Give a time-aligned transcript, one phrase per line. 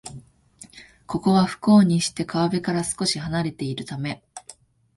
[1.05, 4.23] ここは、不幸にして川辺から少しはなれているため